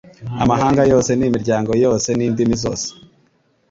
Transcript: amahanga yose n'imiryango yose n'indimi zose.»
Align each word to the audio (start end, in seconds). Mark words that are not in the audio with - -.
amahanga 0.43 0.81
yose 0.91 1.11
n'imiryango 1.15 1.71
yose 1.83 2.09
n'indimi 2.17 2.55
zose.» 2.63 2.87